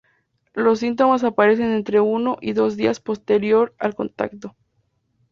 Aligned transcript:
Los 0.55 0.79
síntomas 0.79 1.23
aparecen 1.23 1.67
entre 1.73 1.99
uno 1.99 2.37
y 2.41 2.53
dos 2.53 2.75
días 2.75 2.99
posterior 2.99 3.75
al 3.77 3.93
contacto. 3.93 4.55